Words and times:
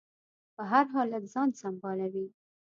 په 0.55 0.63
هر 0.71 0.85
حالت 0.93 1.23
ځان 1.33 1.49
سنبالوي. 1.59 2.27